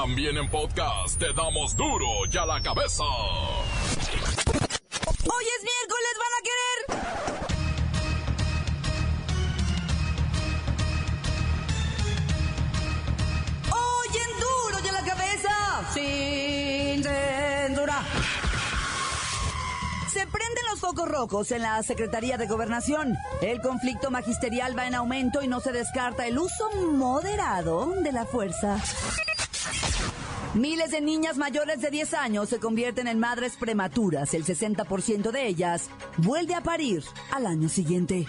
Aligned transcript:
También 0.00 0.36
en 0.36 0.48
podcast 0.48 1.18
te 1.18 1.32
damos 1.32 1.74
duro 1.74 2.06
y 2.32 2.36
a 2.36 2.46
la 2.46 2.62
cabeza. 2.62 3.02
Hoy 3.02 3.64
es 5.56 5.64
miércoles, 5.64 6.14
van 6.22 6.34
a 6.38 6.42
querer. 6.46 6.78
Hoy 13.72 14.10
en 14.14 14.30
duro 14.38 14.78
y 14.84 14.88
a 14.88 14.92
la 14.92 15.04
cabeza. 15.04 15.50
Sin 15.92 17.02
censura. 17.02 18.04
Se 20.12 20.28
prenden 20.28 20.64
los 20.70 20.78
focos 20.78 21.08
rojos 21.08 21.50
en 21.50 21.62
la 21.62 21.82
Secretaría 21.82 22.38
de 22.38 22.46
Gobernación. 22.46 23.16
El 23.42 23.60
conflicto 23.60 24.12
magisterial 24.12 24.78
va 24.78 24.86
en 24.86 24.94
aumento 24.94 25.42
y 25.42 25.48
no 25.48 25.58
se 25.58 25.72
descarta 25.72 26.28
el 26.28 26.38
uso 26.38 26.70
moderado 26.92 27.94
de 28.00 28.12
la 28.12 28.26
fuerza. 28.26 28.80
Miles 30.58 30.90
de 30.90 31.00
niñas 31.00 31.36
mayores 31.36 31.80
de 31.80 31.88
10 31.88 32.14
años 32.14 32.48
se 32.48 32.58
convierten 32.58 33.06
en 33.06 33.20
madres 33.20 33.54
prematuras. 33.56 34.34
El 34.34 34.44
60% 34.44 35.30
de 35.30 35.46
ellas 35.46 35.88
vuelve 36.16 36.54
a 36.54 36.60
parir 36.60 37.04
al 37.30 37.46
año 37.46 37.68
siguiente. 37.68 38.26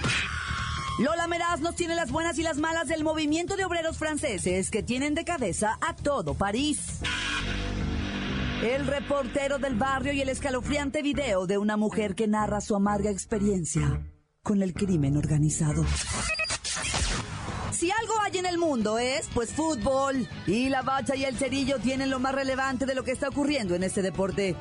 Lola 0.99 1.25
Meraz 1.25 1.59
nos 1.59 1.75
tiene 1.75 1.95
las 1.95 2.11
buenas 2.11 2.37
y 2.37 2.43
las 2.43 2.57
malas 2.57 2.87
del 2.87 3.03
movimiento 3.03 3.55
de 3.55 3.65
obreros 3.65 3.97
franceses 3.97 4.69
que 4.69 4.83
tienen 4.83 5.15
de 5.15 5.25
cabeza 5.25 5.79
a 5.81 5.95
todo 5.95 6.35
París. 6.35 6.99
El 8.61 8.85
reportero 8.85 9.57
del 9.57 9.73
barrio 9.73 10.13
y 10.13 10.21
el 10.21 10.29
escalofriante 10.29 11.01
video 11.01 11.47
de 11.47 11.57
una 11.57 11.77
mujer 11.77 12.13
que 12.13 12.27
narra 12.27 12.61
su 12.61 12.75
amarga 12.75 13.09
experiencia 13.09 14.05
con 14.43 14.61
el 14.61 14.75
crimen 14.75 15.17
organizado. 15.17 15.83
Hay 18.31 18.37
en 18.37 18.45
el 18.45 18.59
mundo 18.59 18.99
es, 18.99 19.27
pues, 19.33 19.51
fútbol. 19.51 20.27
Y 20.45 20.69
la 20.69 20.83
bacha 20.83 21.15
y 21.15 21.25
el 21.25 21.35
cerillo 21.35 21.79
tienen 21.79 22.11
lo 22.11 22.19
más 22.19 22.35
relevante 22.35 22.85
de 22.85 22.93
lo 22.93 23.03
que 23.03 23.11
está 23.11 23.27
ocurriendo 23.27 23.73
en 23.73 23.81
este 23.81 24.03
deporte. 24.03 24.55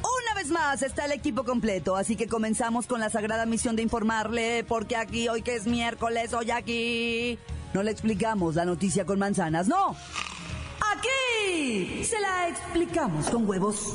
Una 0.00 0.34
vez 0.34 0.48
más 0.48 0.82
está 0.82 1.04
el 1.04 1.12
equipo 1.12 1.44
completo, 1.44 1.94
así 1.94 2.16
que 2.16 2.26
comenzamos 2.26 2.88
con 2.88 2.98
la 2.98 3.10
sagrada 3.10 3.46
misión 3.46 3.76
de 3.76 3.82
informarle, 3.82 4.64
porque 4.66 4.96
aquí, 4.96 5.28
hoy 5.28 5.42
que 5.42 5.54
es 5.54 5.66
miércoles, 5.66 6.32
hoy 6.32 6.50
aquí, 6.50 7.38
no 7.72 7.84
le 7.84 7.92
explicamos 7.92 8.56
la 8.56 8.64
noticia 8.64 9.06
con 9.06 9.20
manzanas, 9.20 9.68
no. 9.68 9.94
Aquí 10.96 12.02
se 12.02 12.18
la 12.18 12.48
explicamos 12.48 13.30
con 13.30 13.48
huevos. 13.48 13.94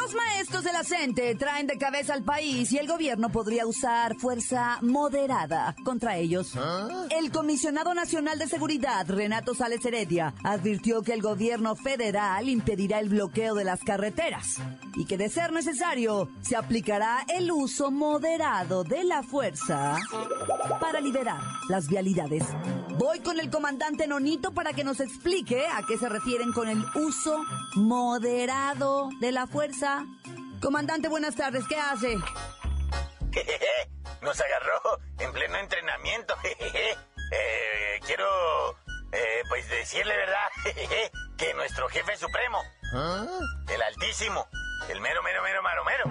Los 0.00 0.14
maestros 0.14 0.64
de 0.64 0.72
la 0.72 0.84
CENTE 0.84 1.34
traen 1.34 1.66
de 1.66 1.76
cabeza 1.76 2.14
al 2.14 2.22
país 2.22 2.72
y 2.72 2.78
el 2.78 2.86
gobierno 2.86 3.28
podría 3.28 3.66
usar 3.66 4.16
fuerza 4.16 4.78
moderada 4.80 5.74
contra 5.84 6.16
ellos. 6.16 6.54
El 7.10 7.30
comisionado 7.30 7.92
nacional 7.92 8.38
de 8.38 8.46
seguridad, 8.46 9.06
Renato 9.06 9.54
Sales 9.54 9.84
Heredia, 9.84 10.34
advirtió 10.44 11.02
que 11.02 11.12
el 11.12 11.20
gobierno 11.20 11.76
federal 11.76 12.48
impedirá 12.48 13.00
el 13.00 13.10
bloqueo 13.10 13.54
de 13.54 13.64
las 13.64 13.80
carreteras 13.80 14.56
y 14.96 15.04
que 15.04 15.18
de 15.18 15.28
ser 15.28 15.52
necesario 15.52 16.30
se 16.40 16.56
aplicará 16.56 17.26
el 17.28 17.52
uso 17.52 17.90
moderado 17.90 18.84
de 18.84 19.04
la 19.04 19.22
fuerza 19.22 19.98
para 20.80 21.00
liberar 21.00 21.40
las 21.68 21.88
vialidades. 21.88 22.44
Voy 22.98 23.20
con 23.20 23.38
el 23.40 23.50
comandante 23.50 24.06
Nonito 24.06 24.52
para 24.52 24.72
que 24.72 24.84
nos 24.84 25.00
explique 25.00 25.66
a 25.66 25.82
qué 25.86 25.98
se 25.98 26.08
refieren 26.08 26.52
con 26.52 26.68
el 26.68 26.82
uso 26.94 27.42
moderado 27.74 29.10
de 29.20 29.32
la 29.32 29.46
fuerza. 29.46 29.81
Comandante, 30.60 31.08
buenas 31.08 31.34
tardes, 31.34 31.64
¿qué 31.68 31.76
hace? 31.76 32.16
Jejeje, 33.32 33.90
Nos 34.22 34.40
agarró 34.40 35.00
en 35.18 35.32
pleno 35.32 35.58
entrenamiento. 35.58 36.36
jejeje. 36.38 36.96
Eh, 37.34 37.98
quiero, 38.04 38.28
eh, 39.10 39.42
pues 39.48 39.66
decirle 39.70 40.14
verdad, 40.14 40.50
jejeje, 40.64 41.10
que 41.38 41.54
nuestro 41.54 41.88
jefe 41.88 42.14
supremo, 42.18 42.60
el 43.70 43.82
altísimo, 43.82 44.46
el 44.90 45.00
mero, 45.00 45.22
mero, 45.22 45.42
mero, 45.42 45.62
maro, 45.62 45.82
mero, 45.82 46.04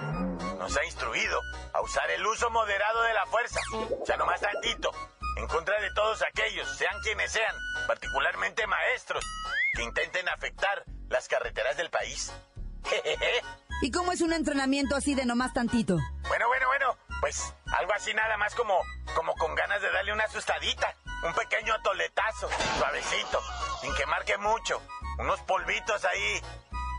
nos 0.58 0.76
ha 0.76 0.84
instruido 0.84 1.40
a 1.74 1.82
usar 1.82 2.10
el 2.10 2.26
uso 2.26 2.50
moderado 2.50 3.04
de 3.04 3.14
la 3.14 3.28
fuerza. 3.28 3.60
O 4.02 4.04
sea, 4.04 4.18
nomás 4.18 4.42
tantito, 4.42 4.92
en 5.38 5.46
contra 5.48 5.80
de 5.80 5.94
todos 5.94 6.24
aquellos, 6.24 6.68
sean 6.76 7.00
quienes 7.04 7.32
sean, 7.32 7.56
particularmente 7.86 8.66
maestros, 8.66 9.24
que 9.76 9.84
intenten 9.84 10.28
afectar 10.28 10.86
las 11.08 11.28
carreteras 11.28 11.78
del 11.78 11.92
país. 11.92 12.34
¿Y 13.82 13.92
cómo 13.92 14.12
es 14.12 14.22
un 14.22 14.34
entrenamiento 14.34 14.96
así 14.96 15.16
de 15.16 15.26
nomás 15.26 15.54
tantito? 15.54 15.98
Bueno, 16.28 16.48
bueno, 16.48 16.68
bueno, 16.68 16.98
pues 17.20 17.54
algo 17.78 17.94
así 17.94 18.14
nada 18.14 18.38
más 18.38 18.54
como, 18.56 18.78
como 19.16 19.34
con 19.36 19.56
ganas 19.56 19.82
de 19.82 19.92
darle 19.92 20.14
una 20.14 20.26
asustadita, 20.26 20.96
un 21.24 21.34
pequeño 21.34 21.74
toletazo, 21.84 22.50
suavecito, 22.78 23.42
sin 23.82 23.94
que 23.96 24.06
marque 24.06 24.38
mucho, 24.38 24.82
unos 25.18 25.40
polvitos 25.42 26.06
ahí, 26.06 26.42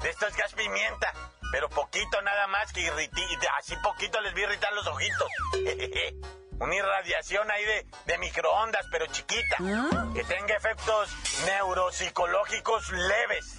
de 0.02 0.10
estos 0.10 0.36
gas 0.36 0.52
pimienta, 0.54 1.12
pero 1.52 1.68
poquito 1.68 2.20
nada 2.22 2.46
más 2.48 2.72
que 2.72 2.80
irriti, 2.80 3.22
así 3.58 3.76
poquito 3.76 4.20
les 4.20 4.34
vi 4.34 4.42
irritar 4.42 4.72
los 4.72 4.86
ojitos. 4.86 5.28
Una 6.58 6.76
irradiación 6.76 7.50
ahí 7.50 7.64
de, 7.64 7.86
de 8.06 8.18
microondas, 8.18 8.86
pero 8.92 9.06
chiquita, 9.06 9.56
¿Ah? 9.60 10.06
que 10.14 10.22
tenga 10.22 10.54
efectos 10.54 11.10
neuropsicológicos 11.44 12.88
leves. 12.90 13.58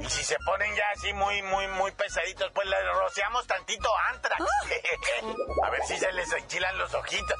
Y 0.00 0.10
si 0.10 0.24
se 0.24 0.36
ponen 0.44 0.74
ya 0.74 0.84
así 0.94 1.12
muy, 1.12 1.42
muy, 1.42 1.66
muy 1.68 1.90
pesaditos, 1.92 2.50
pues 2.54 2.66
les 2.68 2.78
rociamos 2.94 3.46
tantito 3.46 3.88
antrax. 4.10 4.42
A 5.64 5.70
ver 5.70 5.84
si 5.84 5.98
se 5.98 6.12
les 6.12 6.32
enchilan 6.32 6.76
los 6.78 6.92
ojitos. 6.94 7.36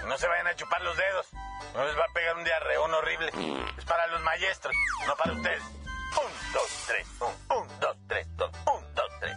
No 0.07 0.17
se 0.17 0.27
vayan 0.27 0.47
a 0.47 0.57
chupar 0.57 0.81
los 0.83 0.97
dedos. 0.97 1.27
No 1.75 1.85
les 1.85 1.95
va 1.97 2.05
a 2.05 2.13
pegar 2.15 2.37
un 2.37 2.45
diarreón 2.45 2.95
horrible. 2.95 3.31
Es 3.77 3.85
para 3.85 4.07
los 4.09 4.23
maestros, 4.23 4.75
no 5.07 5.15
para 5.17 5.33
ustedes. 5.33 5.63
Un, 5.63 6.53
dos, 6.53 6.85
tres, 6.87 7.07
un, 7.21 7.57
un, 7.57 7.69
dos, 7.81 7.97
tres, 8.09 8.27
dos, 8.37 8.51
un, 8.67 8.95
dos, 8.95 9.07
tres. 9.21 9.37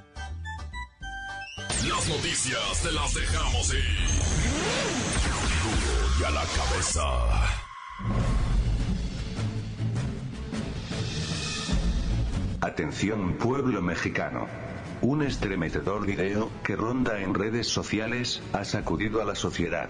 Las 1.87 2.07
noticias 2.07 2.81
te 2.81 2.91
las 2.91 3.13
dejamos 3.13 3.73
ir. 3.73 4.09
A 6.13 6.29
la 6.29 6.43
cabeza. 6.45 7.01
Atención 12.61 13.33
pueblo 13.33 13.81
mexicano. 13.81 14.47
Un 15.01 15.23
estremecedor 15.23 16.05
video, 16.05 16.51
que 16.63 16.75
ronda 16.75 17.19
en 17.19 17.33
redes 17.33 17.67
sociales, 17.67 18.43
ha 18.53 18.63
sacudido 18.63 19.23
a 19.23 19.25
la 19.25 19.33
sociedad. 19.33 19.89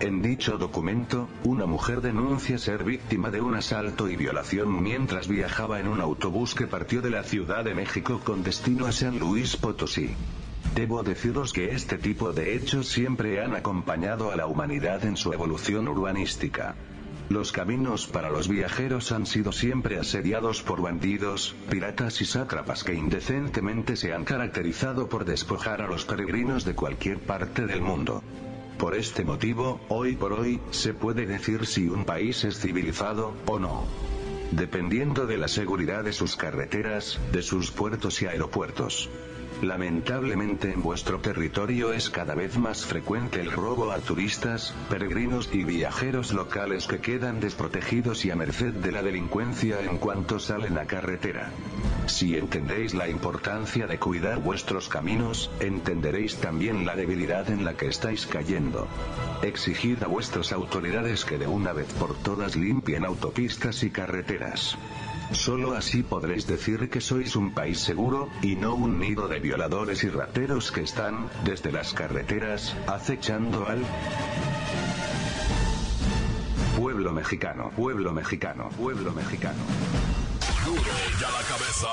En 0.00 0.22
dicho 0.22 0.56
documento, 0.56 1.28
una 1.44 1.66
mujer 1.66 2.00
denuncia 2.00 2.56
ser 2.56 2.82
víctima 2.82 3.30
de 3.30 3.42
un 3.42 3.54
asalto 3.54 4.08
y 4.08 4.16
violación 4.16 4.82
mientras 4.82 5.28
viajaba 5.28 5.78
en 5.78 5.88
un 5.88 6.00
autobús 6.00 6.54
que 6.54 6.66
partió 6.66 7.02
de 7.02 7.10
la 7.10 7.22
Ciudad 7.22 7.64
de 7.64 7.74
México 7.74 8.22
con 8.24 8.42
destino 8.42 8.86
a 8.86 8.92
San 8.92 9.18
Luis 9.18 9.58
Potosí. 9.58 10.16
Debo 10.80 11.02
deciros 11.02 11.52
que 11.52 11.74
este 11.74 11.98
tipo 11.98 12.32
de 12.32 12.54
hechos 12.54 12.88
siempre 12.88 13.44
han 13.44 13.54
acompañado 13.54 14.32
a 14.32 14.36
la 14.36 14.46
humanidad 14.46 15.04
en 15.04 15.18
su 15.18 15.30
evolución 15.34 15.86
urbanística. 15.88 16.74
Los 17.28 17.52
caminos 17.52 18.06
para 18.06 18.30
los 18.30 18.48
viajeros 18.48 19.12
han 19.12 19.26
sido 19.26 19.52
siempre 19.52 19.98
asediados 19.98 20.62
por 20.62 20.80
bandidos, 20.80 21.54
piratas 21.68 22.22
y 22.22 22.24
sátrapas 22.24 22.82
que 22.82 22.94
indecentemente 22.94 23.94
se 23.94 24.14
han 24.14 24.24
caracterizado 24.24 25.06
por 25.06 25.26
despojar 25.26 25.82
a 25.82 25.86
los 25.86 26.06
peregrinos 26.06 26.64
de 26.64 26.74
cualquier 26.74 27.18
parte 27.18 27.66
del 27.66 27.82
mundo. 27.82 28.22
Por 28.78 28.96
este 28.96 29.22
motivo, 29.22 29.82
hoy 29.90 30.16
por 30.16 30.32
hoy, 30.32 30.62
se 30.70 30.94
puede 30.94 31.26
decir 31.26 31.66
si 31.66 31.90
un 31.90 32.06
país 32.06 32.42
es 32.44 32.58
civilizado, 32.58 33.34
o 33.44 33.58
no. 33.58 33.84
Dependiendo 34.50 35.26
de 35.26 35.36
la 35.36 35.48
seguridad 35.48 36.04
de 36.04 36.14
sus 36.14 36.36
carreteras, 36.36 37.20
de 37.32 37.42
sus 37.42 37.70
puertos 37.70 38.22
y 38.22 38.28
aeropuertos. 38.28 39.10
Lamentablemente 39.62 40.72
en 40.72 40.80
vuestro 40.80 41.20
territorio 41.20 41.92
es 41.92 42.08
cada 42.08 42.34
vez 42.34 42.56
más 42.56 42.86
frecuente 42.86 43.40
el 43.40 43.52
robo 43.52 43.92
a 43.92 43.98
turistas, 43.98 44.74
peregrinos 44.88 45.50
y 45.52 45.64
viajeros 45.64 46.32
locales 46.32 46.86
que 46.86 47.00
quedan 47.00 47.40
desprotegidos 47.40 48.24
y 48.24 48.30
a 48.30 48.36
merced 48.36 48.72
de 48.72 48.90
la 48.90 49.02
delincuencia 49.02 49.82
en 49.82 49.98
cuanto 49.98 50.38
salen 50.38 50.78
a 50.78 50.86
carretera. 50.86 51.50
Si 52.06 52.36
entendéis 52.36 52.94
la 52.94 53.08
importancia 53.08 53.86
de 53.86 53.98
cuidar 53.98 54.40
vuestros 54.40 54.88
caminos, 54.88 55.50
entenderéis 55.60 56.36
también 56.36 56.86
la 56.86 56.96
debilidad 56.96 57.50
en 57.50 57.62
la 57.62 57.74
que 57.74 57.88
estáis 57.88 58.26
cayendo. 58.26 58.88
Exigid 59.42 60.02
a 60.02 60.06
vuestras 60.06 60.52
autoridades 60.52 61.26
que 61.26 61.36
de 61.36 61.46
una 61.46 61.74
vez 61.74 61.92
por 61.92 62.16
todas 62.16 62.56
limpien 62.56 63.04
autopistas 63.04 63.82
y 63.82 63.90
carreteras. 63.90 64.78
Solo 65.32 65.74
así 65.74 66.02
podréis 66.02 66.46
decir 66.46 66.90
que 66.90 67.00
sois 67.00 67.36
un 67.36 67.54
país 67.54 67.80
seguro, 67.80 68.28
y 68.42 68.56
no 68.56 68.74
un 68.74 68.98
nido 68.98 69.28
de 69.28 69.40
violadores 69.40 70.04
y 70.04 70.08
rateros 70.08 70.72
que 70.72 70.82
están, 70.82 71.30
desde 71.44 71.72
las 71.72 71.94
carreteras, 71.94 72.76
acechando 72.86 73.66
al 73.66 73.84
pueblo 76.76 77.12
mexicano, 77.12 77.70
pueblo 77.76 78.12
mexicano, 78.12 78.68
pueblo 78.70 79.12
mexicano. 79.12 79.62
Duro 80.64 80.80
ya 81.20 81.30
la 81.30 81.42
cabeza. 81.42 81.88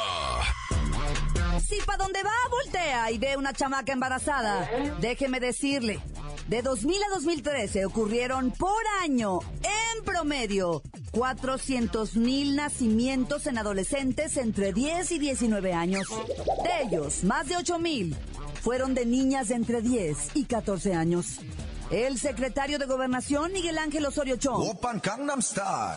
Si 1.62 1.78
pa' 1.86 1.98
donde 1.98 2.24
va, 2.24 2.32
voltea 2.50 3.12
y 3.12 3.18
ve 3.18 3.36
una 3.38 3.54
chamaca 3.54 3.92
embarazada. 3.92 4.70
Déjeme 5.00 5.40
decirle, 5.40 6.00
de 6.48 6.62
2000 6.62 6.96
a 7.04 7.14
2013 7.14 7.86
ocurrieron 7.86 8.52
por 8.52 8.82
año, 9.02 9.40
en 9.64 10.04
promedio, 10.06 10.82
400 11.12 12.16
mil 12.16 12.56
nacimientos 12.56 13.48
en 13.48 13.58
adolescentes 13.58 14.38
entre 14.38 14.72
10 14.72 15.12
y 15.12 15.20
19 15.20 15.74
años. 15.74 16.08
De 16.64 16.88
ellos, 16.88 17.24
más 17.24 17.48
de 17.48 17.58
8 17.58 17.80
mil 17.80 18.16
fueron 18.62 18.94
de 18.94 19.06
niñas 19.06 19.52
entre 19.52 19.82
10 19.82 20.32
y 20.36 20.46
14 20.46 20.94
años. 20.94 21.40
El 21.90 22.20
secretario 22.20 22.80
de 22.80 22.86
Gobernación, 22.86 23.54
Miguel 23.54 23.78
Ángel 23.78 24.06
Osorio 24.06 24.36
Chong, 24.36 24.78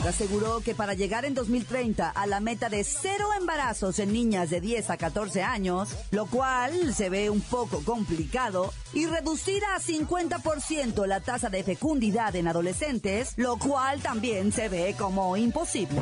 aseguró 0.06 0.60
que 0.60 0.76
para 0.76 0.94
llegar 0.94 1.24
en 1.24 1.34
2030 1.34 2.08
a 2.08 2.26
la 2.28 2.38
meta 2.38 2.68
de 2.68 2.84
cero 2.84 3.30
embarazos 3.36 3.98
en 3.98 4.12
niñas 4.12 4.50
de 4.50 4.60
10 4.60 4.88
a 4.90 4.96
14 4.96 5.42
años, 5.42 5.88
lo 6.12 6.26
cual 6.26 6.94
se 6.94 7.10
ve 7.10 7.28
un 7.28 7.40
poco 7.40 7.82
complicado, 7.84 8.72
y 8.92 9.06
reducir 9.06 9.64
a 9.64 9.80
50% 9.80 11.06
la 11.06 11.20
tasa 11.20 11.50
de 11.50 11.64
fecundidad 11.64 12.36
en 12.36 12.46
adolescentes, 12.46 13.32
lo 13.36 13.58
cual 13.58 14.00
también 14.00 14.52
se 14.52 14.68
ve 14.68 14.94
como 14.96 15.36
imposible. 15.36 16.00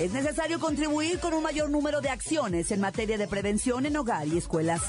Es 0.00 0.10
necesario 0.12 0.58
contribuir 0.58 1.20
con 1.20 1.34
un 1.34 1.44
mayor 1.44 1.70
número 1.70 2.00
de 2.00 2.08
acciones 2.08 2.72
en 2.72 2.80
materia 2.80 3.16
de 3.16 3.28
prevención 3.28 3.86
en 3.86 3.96
hogar 3.96 4.26
y 4.26 4.38
escuelas. 4.38 4.82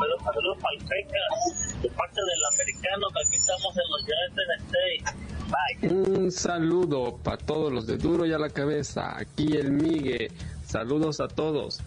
pero 0.00 0.16
un 0.16 0.24
saludo 0.24 0.56
para 0.56 0.72
el 0.72 0.80
Pecas, 0.88 1.36
de 1.82 1.88
parte 1.90 2.16
del 2.16 2.44
americano, 2.48 3.04
que 3.12 3.20
aquí 3.28 3.36
estamos 3.36 3.76
en 3.76 3.84
los 3.92 4.00
United 4.08 4.48
States. 4.72 5.04
Bye. 5.50 5.88
Un 5.88 6.30
saludo 6.30 7.18
para 7.22 7.36
todos 7.36 7.72
los 7.72 7.86
de 7.86 7.96
Duro 7.96 8.26
y 8.26 8.32
a 8.32 8.38
la 8.38 8.50
cabeza. 8.50 9.16
Aquí 9.18 9.56
el 9.56 9.72
Migue. 9.72 10.30
Saludos 10.64 11.20
a 11.20 11.28
todos. 11.28 11.80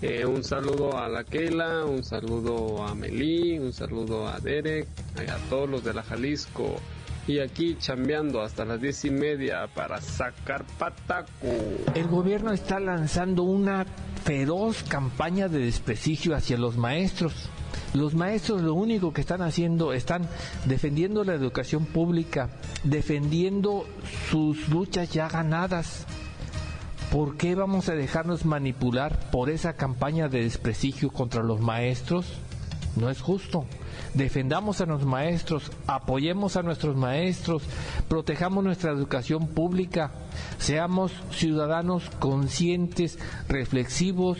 Eh, 0.00 0.24
un 0.24 0.44
saludo 0.44 0.96
a 0.96 1.08
la 1.08 1.24
Keila, 1.24 1.84
un 1.84 2.04
saludo 2.04 2.84
a 2.86 2.94
Meli, 2.94 3.58
un 3.58 3.72
saludo 3.72 4.28
a 4.28 4.38
Derek, 4.38 4.86
a 5.16 5.36
todos 5.50 5.68
los 5.68 5.82
de 5.82 5.92
la 5.92 6.04
Jalisco. 6.04 6.76
Y 7.26 7.40
aquí 7.40 7.76
chambeando 7.78 8.40
hasta 8.40 8.64
las 8.64 8.80
diez 8.80 9.04
y 9.04 9.10
media 9.10 9.66
para 9.74 10.00
sacar 10.00 10.64
pataco. 10.78 11.28
El 11.94 12.06
gobierno 12.06 12.52
está 12.52 12.78
lanzando 12.78 13.42
una 13.42 13.84
feroz 14.24 14.84
campaña 14.84 15.48
de 15.48 15.58
desprestigio 15.58 16.36
hacia 16.36 16.56
los 16.56 16.76
maestros. 16.76 17.50
Los 17.94 18.14
maestros 18.14 18.62
lo 18.62 18.74
único 18.74 19.12
que 19.12 19.22
están 19.22 19.42
haciendo, 19.42 19.92
están 19.92 20.28
defendiendo 20.66 21.24
la 21.24 21.34
educación 21.34 21.86
pública, 21.86 22.50
defendiendo 22.84 23.86
sus 24.30 24.68
luchas 24.68 25.10
ya 25.10 25.28
ganadas. 25.28 26.06
¿Por 27.10 27.38
qué 27.38 27.54
vamos 27.54 27.88
a 27.88 27.94
dejarnos 27.94 28.44
manipular 28.44 29.30
por 29.30 29.48
esa 29.48 29.72
campaña 29.72 30.28
de 30.28 30.42
desprestigio 30.42 31.10
contra 31.10 31.42
los 31.42 31.60
maestros? 31.60 32.26
No 32.96 33.08
es 33.08 33.22
justo. 33.22 33.64
Defendamos 34.12 34.80
a 34.80 34.86
los 34.86 35.04
maestros, 35.04 35.70
apoyemos 35.86 36.56
a 36.56 36.62
nuestros 36.62 36.96
maestros, 36.96 37.62
protejamos 38.08 38.64
nuestra 38.64 38.90
educación 38.90 39.48
pública, 39.48 40.12
seamos 40.58 41.12
ciudadanos 41.30 42.10
conscientes, 42.18 43.18
reflexivos, 43.48 44.38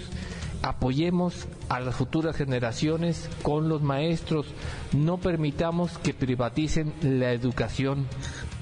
apoyemos 0.62 1.46
a 1.68 1.80
las 1.80 1.94
futuras 1.94 2.36
generaciones 2.36 3.28
con 3.42 3.68
los 3.68 3.82
maestros, 3.82 4.46
no 4.92 5.18
permitamos 5.18 5.98
que 5.98 6.14
privaticen 6.14 6.94
la 7.02 7.32
educación. 7.32 8.06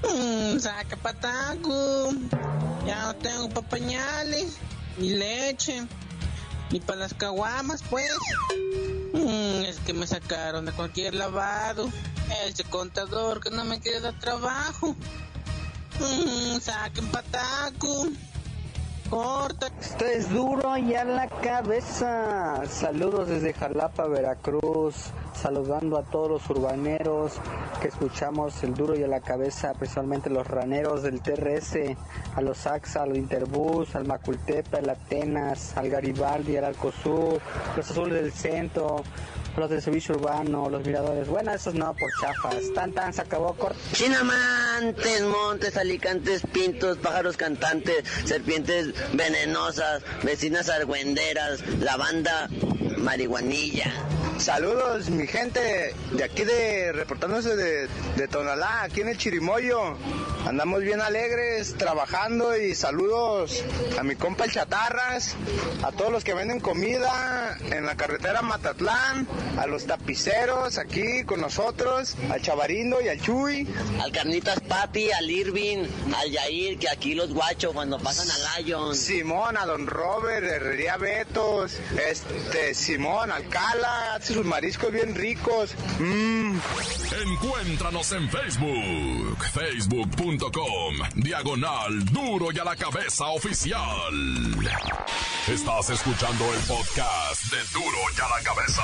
Mm, 0.03 0.59
saca 0.59 0.95
pataco. 0.97 2.11
Ya 2.85 3.03
no 3.03 3.15
tengo 3.15 3.49
pa' 3.49 3.61
pañales, 3.63 4.57
ni 4.97 5.09
leche, 5.09 5.83
ni 6.71 6.79
para 6.79 6.99
las 6.99 7.13
caguamas, 7.13 7.83
pues. 7.89 8.11
Mm, 9.13 9.63
es 9.65 9.79
que 9.79 9.93
me 9.93 10.07
sacaron 10.07 10.65
de 10.65 10.71
cualquier 10.71 11.15
lavado. 11.15 11.89
Ese 12.45 12.63
contador 12.65 13.41
que 13.41 13.49
no 13.49 13.65
me 13.65 13.79
quiere 13.79 14.01
dar 14.01 14.19
trabajo. 14.19 14.95
Mm, 15.99 16.59
saquen 16.59 17.07
pataco. 17.07 18.07
Corta. 19.09 19.67
Esto 19.79 20.05
es 20.05 20.29
duro 20.31 20.77
y 20.77 20.93
a 20.95 21.03
la 21.03 21.27
cabeza. 21.27 22.61
Saludos 22.67 23.27
desde 23.27 23.53
Jalapa, 23.53 24.07
Veracruz. 24.07 25.11
Saludando 25.33 25.97
a 25.97 26.03
todos 26.03 26.29
los 26.29 26.49
urbaneros 26.49 27.33
que 27.81 27.89
escuchamos 27.89 28.63
el 28.63 28.73
duro 28.73 28.95
y 28.97 29.03
a 29.03 29.07
la 29.07 29.19
cabeza, 29.19 29.73
principalmente 29.73 30.29
los 30.31 30.47
raneros 30.47 31.03
del 31.03 31.21
TRS, 31.21 31.95
a 32.35 32.41
los 32.41 32.65
AXA, 32.65 33.03
al 33.03 33.15
Interbus, 33.15 33.95
al 33.95 34.05
Macultepe, 34.05 34.77
al 34.77 34.89
Atenas, 34.89 35.77
al 35.77 35.89
Garibaldi, 35.89 36.57
al 36.57 36.65
Alcosur, 36.65 37.39
los 37.75 37.91
azules 37.91 38.21
del 38.21 38.31
centro, 38.31 39.03
los 39.57 39.69
del 39.69 39.81
servicio 39.81 40.15
urbano, 40.15 40.69
los 40.69 40.85
miradores. 40.85 41.27
Bueno, 41.27 41.51
esos 41.53 41.73
no, 41.73 41.93
por 41.95 42.09
chafas. 42.21 42.73
Tan 42.73 42.91
tan, 42.91 43.13
se 43.13 43.21
acabó 43.21 43.53
corto. 43.55 43.77
Chinamantes, 43.93 45.23
montes, 45.23 45.77
alicantes, 45.77 46.43
pintos, 46.53 46.97
pájaros 46.97 47.37
cantantes, 47.37 48.03
serpientes 48.25 48.93
venenosas, 49.13 50.03
vecinas 50.23 50.69
argüenderas, 50.69 51.61
la 51.79 51.97
banda 51.97 52.49
marihuanilla. 52.97 53.93
Saludos, 54.37 55.09
mi 55.09 55.25
gente, 55.25 55.95
de 56.11 56.23
aquí 56.23 56.43
de 56.43 56.91
reportándose 56.91 57.55
de, 57.55 57.87
de 58.15 58.27
Tonalá, 58.27 58.83
aquí 58.83 59.01
en 59.01 59.09
el 59.09 59.17
Chirimoyo. 59.17 59.97
Andamos 60.45 60.81
bien 60.81 61.01
alegres, 61.01 61.75
trabajando 61.77 62.55
y 62.55 62.73
saludos 62.73 63.63
a 63.99 64.03
mi 64.03 64.15
compa 64.15 64.45
el 64.45 64.51
Chatarras, 64.51 65.35
a 65.83 65.91
todos 65.91 66.11
los 66.11 66.23
que 66.23 66.33
venden 66.33 66.59
comida 66.59 67.57
en 67.71 67.85
la 67.85 67.97
carretera 67.97 68.41
Matatlán, 68.41 69.27
a 69.57 69.67
los 69.67 69.87
tapiceros 69.87 70.77
aquí 70.77 71.23
con 71.25 71.41
nosotros, 71.41 72.15
al 72.29 72.41
Chavarindo 72.41 73.01
y 73.01 73.09
al 73.09 73.19
Chuy. 73.19 73.67
Al 74.01 74.11
Carnitas 74.11 74.61
Papi, 74.61 75.11
al 75.11 75.29
Irving, 75.29 75.85
al 76.15 76.31
Yair, 76.31 76.77
que 76.77 76.89
aquí 76.89 77.15
los 77.15 77.33
guachos 77.33 77.73
cuando 77.73 77.99
pasan 77.99 78.27
a 78.29 78.59
Lion. 78.59 78.95
Simón, 78.95 79.57
a 79.57 79.65
Don 79.65 79.87
Robert, 79.87 80.45
Herrería 80.45 80.95
Betos, 80.97 81.77
este, 82.07 82.73
Simón, 82.87 83.29
Alcala, 83.29 84.17
sus 84.23 84.45
mariscos 84.45 84.93
bien 84.93 85.13
ricos. 85.13 85.75
Mm. 85.99 86.57
Encuéntranos 87.21 88.13
en 88.13 88.29
Facebook, 88.29 89.43
facebook.com, 89.53 90.95
diagonal 91.15 92.05
duro 92.05 92.47
y 92.53 92.59
a 92.59 92.63
la 92.63 92.77
cabeza 92.77 93.25
oficial. 93.25 93.83
Estás 95.49 95.89
escuchando 95.89 96.45
el 96.53 96.59
podcast 96.61 97.51
de 97.51 97.57
duro 97.73 97.97
y 98.17 98.21
a 98.21 98.37
la 98.37 98.41
cabeza. 98.41 98.83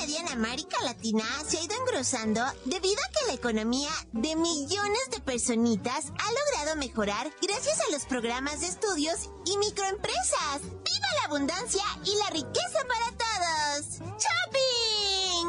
Media 0.00 0.20
en 0.20 0.28
América 0.28 0.76
Latina 0.82 1.24
se 1.46 1.58
ha 1.58 1.62
ido 1.62 1.74
engrosando 1.80 2.40
debido 2.64 3.00
a 3.02 3.12
que 3.12 3.26
la 3.28 3.34
economía 3.34 3.90
de 4.12 4.36
millones 4.36 5.10
de 5.10 5.20
personitas 5.20 6.06
ha 6.18 6.32
logrado 6.32 6.76
mejorar 6.76 7.30
gracias 7.40 7.80
a 7.80 7.90
los 7.92 8.04
programas 8.04 8.60
de 8.60 8.66
estudios 8.66 9.30
y 9.46 9.56
microempresas. 9.58 10.62
¡Viva 10.62 11.08
la 11.20 11.26
abundancia 11.26 11.82
y 12.04 12.16
la 12.16 12.30
riqueza 12.30 12.80
para 12.88 13.10
todos! 13.16 13.98
¡Shopping! 14.18 15.48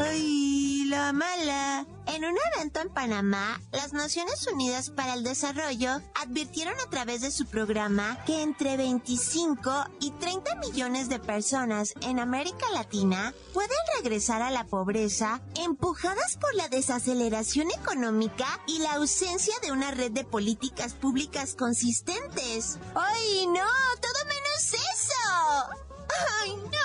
¡Ay, 0.00 0.84
la 0.88 1.12
mala! 1.12 1.86
En 2.12 2.26
un 2.26 2.36
evento 2.54 2.80
en 2.80 2.90
Panamá, 2.90 3.58
las 3.70 3.94
Naciones 3.94 4.46
Unidas 4.46 4.90
para 4.90 5.14
el 5.14 5.24
Desarrollo 5.24 6.02
advirtieron 6.14 6.74
a 6.78 6.90
través 6.90 7.22
de 7.22 7.30
su 7.30 7.46
programa 7.46 8.22
que 8.26 8.42
entre 8.42 8.76
25 8.76 9.86
y 9.98 10.10
30 10.10 10.56
millones 10.56 11.08
de 11.08 11.18
personas 11.18 11.94
en 12.02 12.20
América 12.20 12.66
Latina 12.74 13.32
pueden 13.54 13.78
regresar 13.96 14.42
a 14.42 14.50
la 14.50 14.64
pobreza 14.64 15.40
empujadas 15.54 16.36
por 16.36 16.54
la 16.54 16.68
desaceleración 16.68 17.70
económica 17.70 18.60
y 18.66 18.80
la 18.80 18.96
ausencia 18.96 19.54
de 19.62 19.72
una 19.72 19.90
red 19.90 20.12
de 20.12 20.24
políticas 20.24 20.92
públicas 20.92 21.54
consistentes. 21.54 22.78
¡Ay, 22.94 23.46
no! 23.46 23.64
¡Todo 24.02 24.26
menos 24.26 24.74
eso! 24.74 25.82
¡Ay, 26.42 26.56
no! 26.56 26.81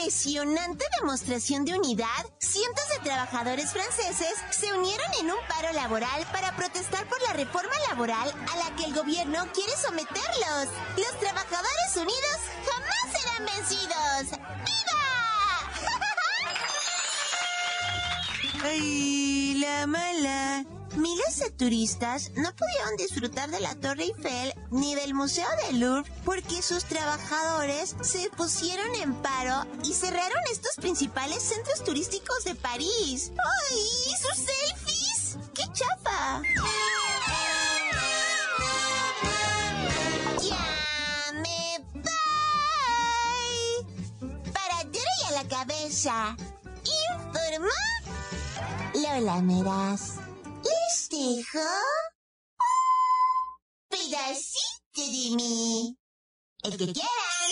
Impresionante 0.00 0.84
demostración 0.98 1.66
de 1.66 1.74
unidad, 1.74 2.24
cientos 2.38 2.84
de 2.88 3.04
trabajadores 3.04 3.70
franceses 3.70 4.34
se 4.48 4.72
unieron 4.72 5.06
en 5.20 5.26
un 5.26 5.36
paro 5.46 5.70
laboral 5.74 6.26
para 6.32 6.56
protestar 6.56 7.06
por 7.06 7.20
la 7.22 7.34
reforma 7.34 7.74
laboral 7.90 8.32
a 8.50 8.56
la 8.56 8.74
que 8.76 8.84
el 8.84 8.94
gobierno 8.94 9.46
quiere 9.52 9.72
someterlos. 9.76 10.68
Los 10.96 11.20
trabajadores 11.20 11.96
unidos 11.96 12.38
jamás 12.66 13.12
serán 13.12 13.44
vencidos. 13.44 14.38
¡Viva! 14.64 15.04
¡Ay, 18.64 19.54
la 19.60 19.86
mala! 19.86 20.79
Miles 20.96 21.38
de 21.38 21.50
turistas 21.50 22.32
no 22.34 22.54
pudieron 22.54 22.96
disfrutar 22.98 23.48
de 23.50 23.60
la 23.60 23.74
Torre 23.76 24.04
Eiffel 24.04 24.54
ni 24.70 24.94
del 24.94 25.14
Museo 25.14 25.46
del 25.66 25.80
Louvre 25.80 26.10
porque 26.24 26.62
sus 26.62 26.84
trabajadores 26.84 27.94
se 28.02 28.28
pusieron 28.30 28.94
en 28.96 29.14
paro 29.14 29.66
y 29.84 29.92
cerraron 29.92 30.42
estos 30.50 30.74
principales 30.76 31.42
centros 31.42 31.84
turísticos 31.84 32.44
de 32.44 32.54
París. 32.56 33.30
¡Ay, 33.70 34.14
sus 34.20 34.36
selfies! 34.44 35.38
¡Qué 35.54 35.62
chapa! 35.72 36.42
¡Ya 40.42 41.32
me 41.34 41.78
voy! 41.94 42.12
Para 44.52 44.84
duro 44.84 45.10
y 45.22 45.24
a 45.28 45.42
la 45.42 45.48
cabeza. 45.48 46.36
Informó 47.18 47.78
Lola 48.94 49.40
Meraz. 49.40 50.16
Un 51.12 51.34
pedacito 53.88 54.94
de 54.94 55.36
mí. 55.36 55.96
El 56.62 56.76
que 56.76 56.92
quieran. 56.92 57.50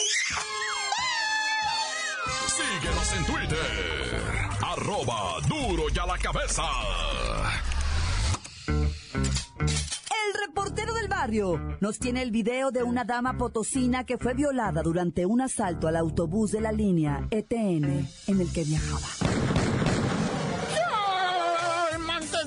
Síguenos 2.47 3.12
en 3.15 3.27
Twitter, 3.27 3.67
arroba 4.62 5.41
duro 5.49 5.85
y 5.93 5.99
a 5.99 6.07
la 6.07 6.19
cabeza. 6.19 6.62
El 8.69 10.47
reportero 10.47 10.95
del 10.95 11.09
barrio 11.09 11.59
nos 11.81 11.99
tiene 11.99 12.23
el 12.23 12.31
video 12.31 12.71
de 12.71 12.85
una 12.85 13.03
dama 13.05 13.38
potosina 13.38 14.05
que 14.05 14.19
fue 14.19 14.35
violada 14.35 14.83
durante 14.83 15.27
un 15.27 15.41
asalto 15.41 15.88
al 15.88 15.97
autobús 15.97 16.53
de 16.53 16.61
la 16.61 16.71
línea 16.71 17.27
ETN 17.33 18.09
en 18.29 18.41
el 18.41 18.53
que 18.53 18.62
viajaba. 18.62 19.48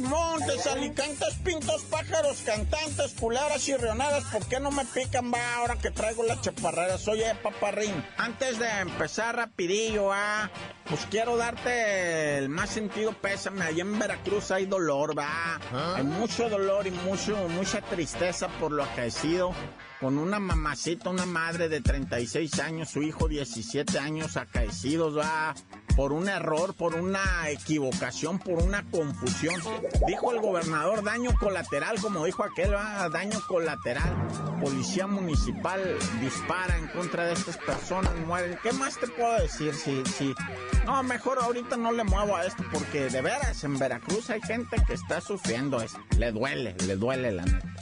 Montes, 0.01 0.67
alicantes, 0.67 1.35
pintos, 1.43 1.83
pájaros, 1.83 2.41
cantantes, 2.45 3.13
culebras 3.19 3.67
y 3.67 3.75
rionadas, 3.75 4.23
¿por 4.25 4.45
qué 4.47 4.59
no 4.59 4.71
me 4.71 4.85
pican, 4.85 5.31
va, 5.31 5.55
ahora 5.55 5.75
que 5.75 5.91
traigo 5.91 6.23
las 6.23 6.41
chaparreras? 6.41 7.07
Oye, 7.07 7.33
paparrín, 7.41 8.03
antes 8.17 8.59
de 8.59 8.69
empezar 8.79 9.35
rapidillo, 9.35 10.11
ah, 10.11 10.49
pues 10.87 11.05
quiero 11.09 11.37
darte 11.37 12.37
el 12.37 12.49
más 12.49 12.69
sentido 12.69 13.13
pésame. 13.13 13.63
Allá 13.63 13.81
en 13.81 13.97
Veracruz 13.97 14.51
hay 14.51 14.65
dolor, 14.65 15.17
va. 15.17 15.59
Hay 15.95 16.03
mucho 16.03 16.49
dolor 16.49 16.87
y 16.87 16.91
mucho, 16.91 17.35
mucha 17.49 17.81
tristeza 17.81 18.47
por 18.59 18.71
lo 18.71 18.83
acaecido 18.83 19.53
con 20.01 20.17
una 20.17 20.39
mamacita, 20.39 21.11
una 21.11 21.27
madre 21.27 21.69
de 21.69 21.79
36 21.79 22.59
años, 22.59 22.89
su 22.89 23.03
hijo 23.03 23.27
17 23.27 23.99
años 23.99 24.35
acaecidos, 24.35 25.15
va, 25.15 25.53
por 26.01 26.13
un 26.13 26.27
error, 26.27 26.73
por 26.73 26.95
una 26.95 27.47
equivocación, 27.51 28.39
por 28.39 28.63
una 28.63 28.83
confusión. 28.89 29.53
Dijo 30.07 30.33
el 30.33 30.41
gobernador, 30.41 31.03
daño 31.03 31.29
colateral, 31.39 32.01
como 32.01 32.25
dijo 32.25 32.43
aquel, 32.43 32.73
va, 32.73 33.07
daño 33.09 33.39
colateral. 33.47 34.27
Policía 34.59 35.05
municipal 35.05 35.79
dispara 36.19 36.75
en 36.75 36.87
contra 36.87 37.25
de 37.25 37.33
estas 37.33 37.57
personas, 37.57 38.15
mueren. 38.25 38.57
¿Qué 38.63 38.71
más 38.71 38.97
te 38.97 39.05
puedo 39.09 39.39
decir? 39.43 39.75
Si, 39.75 40.03
si, 40.05 40.33
no, 40.87 41.03
mejor 41.03 41.37
ahorita 41.37 41.77
no 41.77 41.91
le 41.91 42.03
muevo 42.03 42.35
a 42.35 42.47
esto, 42.47 42.63
porque 42.73 43.11
de 43.11 43.21
veras, 43.21 43.63
en 43.63 43.77
Veracruz 43.77 44.31
hay 44.31 44.41
gente 44.41 44.77
que 44.87 44.93
está 44.93 45.21
sufriendo 45.21 45.83
esto. 45.83 45.99
Le 46.17 46.31
duele, 46.31 46.75
le 46.87 46.95
duele 46.95 47.31
la 47.31 47.45
neta. 47.45 47.75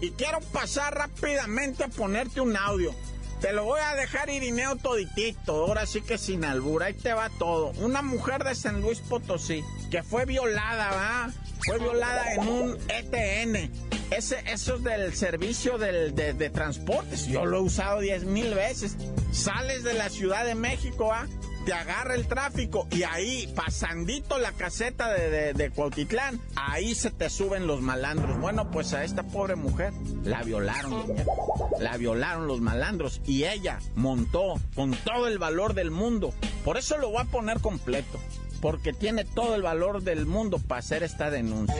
Y 0.00 0.12
quiero 0.12 0.38
pasar 0.52 0.94
rápidamente 0.94 1.82
a 1.82 1.88
ponerte 1.88 2.40
un 2.40 2.56
audio. 2.56 2.94
Te 3.40 3.52
lo 3.52 3.64
voy 3.64 3.80
a 3.80 3.94
dejar 3.94 4.30
Irineo 4.30 4.74
toditito, 4.76 5.52
ahora 5.52 5.86
sí 5.86 6.00
que 6.00 6.18
sin 6.18 6.44
albura, 6.44 6.86
ahí 6.86 6.94
te 6.94 7.12
va 7.12 7.30
todo. 7.38 7.72
Una 7.78 8.02
mujer 8.02 8.42
de 8.42 8.54
San 8.56 8.80
Luis 8.80 8.98
Potosí 9.00 9.62
que 9.92 10.02
fue 10.02 10.24
violada, 10.24 10.90
¿va? 10.90 11.30
Fue 11.64 11.78
violada 11.78 12.34
en 12.34 12.48
un 12.48 12.78
ETN. 12.88 13.70
Ese, 14.10 14.42
eso 14.46 14.76
es 14.76 14.84
del 14.84 15.14
servicio 15.14 15.78
del, 15.78 16.14
de, 16.14 16.32
de 16.32 16.50
transportes. 16.50 17.26
Yo 17.26 17.44
lo 17.44 17.58
he 17.58 17.60
usado 17.60 18.00
10 18.00 18.24
mil 18.24 18.54
veces. 18.54 18.96
Sales 19.30 19.84
de 19.84 19.94
la 19.94 20.08
Ciudad 20.08 20.44
de 20.44 20.54
México, 20.54 21.12
¿ah? 21.12 21.26
Te 21.68 21.74
agarra 21.74 22.14
el 22.14 22.26
tráfico 22.26 22.88
y 22.90 23.02
ahí, 23.02 23.52
pasandito 23.54 24.38
la 24.38 24.52
caseta 24.52 25.12
de, 25.12 25.52
de, 25.52 25.70
Cuautitlán, 25.70 26.40
ahí 26.56 26.94
se 26.94 27.10
te 27.10 27.28
suben 27.28 27.66
los 27.66 27.82
malandros. 27.82 28.40
Bueno, 28.40 28.70
pues 28.70 28.94
a 28.94 29.04
esta 29.04 29.24
pobre 29.24 29.54
mujer 29.54 29.92
la 30.24 30.42
violaron, 30.42 31.04
la 31.78 31.98
violaron 31.98 32.46
los 32.46 32.62
malandros 32.62 33.20
y 33.26 33.44
ella 33.44 33.80
montó 33.96 34.54
con 34.74 34.92
todo 34.92 35.26
el 35.28 35.38
valor 35.38 35.74
del 35.74 35.90
mundo. 35.90 36.32
Por 36.64 36.78
eso 36.78 36.96
lo 36.96 37.10
voy 37.10 37.20
a 37.20 37.24
poner 37.26 37.60
completo. 37.60 38.18
Porque 38.62 38.94
tiene 38.94 39.24
todo 39.26 39.54
el 39.54 39.62
valor 39.62 40.02
del 40.02 40.24
mundo 40.24 40.58
para 40.58 40.78
hacer 40.78 41.02
esta 41.02 41.30
denuncia. 41.30 41.76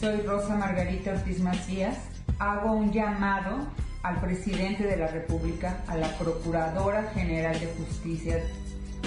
Soy 0.00 0.22
Rosa 0.22 0.56
Margarita 0.56 1.12
Ortiz 1.12 1.38
Macías. 1.40 1.98
Hago 2.38 2.72
un 2.72 2.92
llamado 2.92 3.68
al 4.02 4.20
presidente 4.20 4.84
de 4.84 4.96
la 4.96 5.08
República, 5.08 5.84
a 5.86 5.96
la 5.96 6.16
Procuradora 6.18 7.10
General 7.14 7.60
de 7.60 7.66
Justicia 7.66 8.42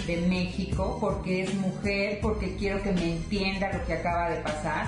de 0.05 0.17
México 0.27 0.97
porque 0.99 1.43
es 1.43 1.53
mujer, 1.55 2.19
porque 2.21 2.55
quiero 2.55 2.81
que 2.81 2.91
me 2.91 3.17
entienda 3.17 3.71
lo 3.71 3.85
que 3.85 3.93
acaba 3.93 4.29
de 4.29 4.37
pasar. 4.41 4.87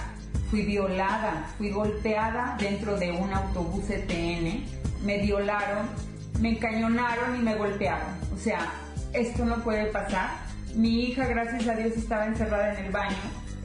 Fui 0.49 0.63
violada, 0.63 1.47
fui 1.57 1.71
golpeada 1.71 2.57
dentro 2.59 2.97
de 2.97 3.11
un 3.11 3.33
autobús 3.33 3.89
ETN, 3.89 4.63
me 5.03 5.17
violaron, 5.19 5.87
me 6.39 6.51
encañonaron 6.51 7.35
y 7.35 7.39
me 7.39 7.55
golpearon. 7.55 8.07
O 8.33 8.37
sea, 8.37 8.71
esto 9.13 9.45
no 9.45 9.63
puede 9.63 9.85
pasar. 9.87 10.29
Mi 10.75 11.05
hija, 11.05 11.25
gracias 11.25 11.67
a 11.67 11.75
Dios, 11.75 11.93
estaba 11.97 12.25
encerrada 12.25 12.77
en 12.77 12.85
el 12.85 12.91
baño. 12.91 13.17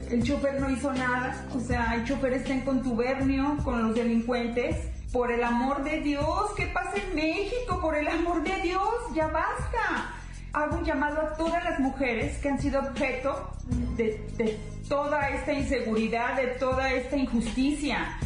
El 0.09 0.23
chofer 0.23 0.59
no 0.59 0.69
hizo 0.69 0.91
nada. 0.93 1.45
O 1.55 1.59
sea, 1.59 1.93
el 1.95 2.05
chofer 2.05 2.33
está 2.33 2.53
en 2.53 2.61
contubernio 2.61 3.57
con 3.63 3.87
los 3.87 3.95
delincuentes. 3.95 4.75
Por 5.11 5.31
el 5.31 5.43
amor 5.43 5.83
de 5.83 6.01
Dios, 6.01 6.51
¿qué 6.55 6.67
pasa 6.67 6.93
en 6.97 7.15
México? 7.15 7.79
Por 7.81 7.95
el 7.95 8.07
amor 8.07 8.43
de 8.43 8.61
Dios, 8.61 8.89
ya 9.15 9.27
basta 9.27 10.18
hago 10.53 10.77
un 10.77 10.85
llamado 10.85 11.21
a 11.21 11.33
todas 11.33 11.63
las 11.63 11.79
mujeres 11.79 12.37
que 12.39 12.49
han 12.49 12.59
sido 12.59 12.79
objeto 12.79 13.51
de, 13.95 14.25
de 14.37 14.59
toda 14.87 15.29
esta 15.29 15.53
inseguridad, 15.53 16.35
de 16.35 16.47
toda 16.59 16.91
esta 16.91 17.15
injusticia. 17.15 18.17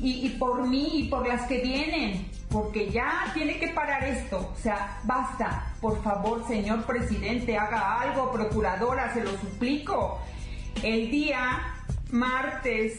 Y, 0.00 0.26
y, 0.26 0.28
por 0.38 0.66
mí 0.66 0.90
y 0.92 1.08
por 1.08 1.26
las 1.26 1.42
que 1.48 1.60
vienen, 1.60 2.28
porque 2.50 2.90
ya 2.90 3.30
tiene 3.34 3.58
que 3.58 3.68
parar 3.68 4.04
esto. 4.04 4.52
O 4.54 4.56
sea, 4.60 4.98
basta. 5.04 5.72
Por 5.80 6.02
favor, 6.02 6.46
señor 6.46 6.84
presidente, 6.84 7.56
haga 7.56 8.00
algo, 8.00 8.30
procuradora, 8.30 9.12
se 9.14 9.24
lo 9.24 9.30
suplico. 9.38 10.20
El 10.82 11.10
día 11.10 11.74
martes 12.10 12.98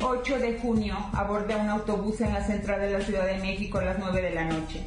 8 0.00 0.38
de 0.38 0.58
junio 0.60 0.96
abordé 1.12 1.56
un 1.56 1.68
autobús 1.68 2.20
en 2.20 2.34
la 2.34 2.44
central 2.44 2.80
de 2.80 2.90
la 2.90 3.00
Ciudad 3.00 3.26
de 3.26 3.38
México 3.38 3.78
a 3.78 3.84
las 3.84 3.98
9 3.98 4.22
de 4.22 4.30
la 4.30 4.44
noche. 4.44 4.86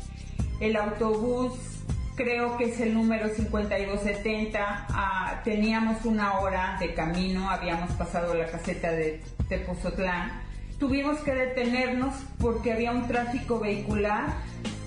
El 0.60 0.76
autobús 0.78 1.75
creo 2.16 2.58
que 2.58 2.66
es 2.66 2.80
el 2.80 2.94
número 2.94 3.30
5270. 3.30 4.88
Ah, 4.90 5.42
teníamos 5.44 6.06
una 6.06 6.40
hora 6.40 6.78
de 6.80 6.94
camino, 6.94 7.50
habíamos 7.50 7.92
pasado 7.92 8.34
la 8.34 8.48
caseta 8.48 8.92
de 8.92 9.22
Tepozotlán. 9.50 10.32
Tuvimos 10.80 11.20
que 11.20 11.34
detenernos 11.34 12.14
porque 12.40 12.74
había 12.74 12.92
un 12.92 13.08
tráfico 13.08 13.60
vehicular 13.60 14.34